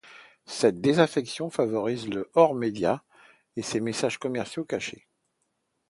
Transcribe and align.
Cette 0.47 0.81
désaffection 0.81 1.51
favorise 1.51 2.07
le 2.09 2.31
hors-média 2.33 3.03
et 3.55 3.61
ses 3.61 3.79
messages 3.79 4.17
commerciaux 4.17 4.65
cachés. 4.65 5.07